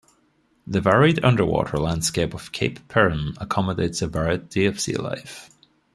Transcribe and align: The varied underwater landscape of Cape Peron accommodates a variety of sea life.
The 0.65 0.81
varied 0.81 1.23
underwater 1.23 1.77
landscape 1.77 2.33
of 2.33 2.51
Cape 2.51 2.87
Peron 2.87 3.35
accommodates 3.39 4.01
a 4.01 4.07
variety 4.07 4.65
of 4.65 4.79
sea 4.79 4.95
life. 4.95 5.51